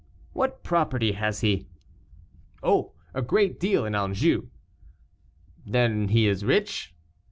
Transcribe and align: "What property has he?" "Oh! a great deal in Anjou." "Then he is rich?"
"What 0.33 0.63
property 0.63 1.11
has 1.11 1.41
he?" 1.41 1.67
"Oh! 2.63 2.93
a 3.13 3.21
great 3.21 3.59
deal 3.59 3.85
in 3.85 3.93
Anjou." 3.93 4.47
"Then 5.63 6.07
he 6.07 6.25
is 6.25 6.43
rich?" 6.43 6.95